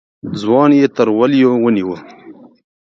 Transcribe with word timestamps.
ځوان 0.41 0.69
يې 0.79 0.87
تر 0.95 1.07
وليو 1.19 1.51
ونيو. 1.63 1.95